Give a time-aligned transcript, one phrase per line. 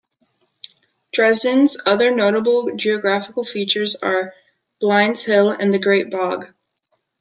[1.13, 4.33] Dresden's other notable geographical features are
[4.81, 6.55] Blinn's Hill and The Great Bog.